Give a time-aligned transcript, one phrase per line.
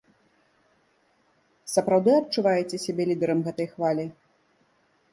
[1.75, 4.05] Сапраўды адчуваеце сябе лідарам гэтай хвалі?